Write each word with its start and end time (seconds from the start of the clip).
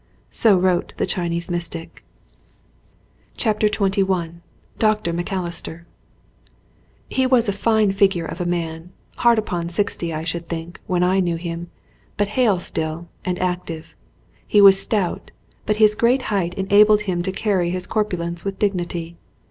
So 0.31 0.57
wrote 0.57 0.93
the 0.97 1.05
Chinese 1.05 1.51
mystic. 1.51 2.03
79 3.37 3.91
XXI 4.01 4.41
DR. 4.79 5.13
MACALISTER 5.13 5.85
HE 7.09 7.27
was 7.27 7.47
a 7.47 7.53
fine 7.53 7.91
figure 7.91 8.25
of 8.25 8.41
a 8.41 8.45
man, 8.49 8.93
hard 9.17 9.37
upon 9.37 9.69
sixty, 9.69 10.11
I 10.11 10.23
should 10.23 10.49
think, 10.49 10.81
when 10.87 11.03
I 11.03 11.19
knew 11.19 11.35
him, 11.35 11.69
but 12.17 12.29
hale 12.29 12.57
still 12.57 13.09
and 13.23 13.37
active. 13.37 13.93
He 14.47 14.59
was 14.59 14.81
stout, 14.81 15.29
but 15.67 15.75
his 15.75 15.93
great 15.93 16.23
height 16.33 16.55
enabled 16.55 17.01
him 17.01 17.21
to 17.21 17.31
carry 17.31 17.69
his 17.69 17.85
corpulence 17.85 18.43
with 18.43 18.57
dignity. 18.57 19.17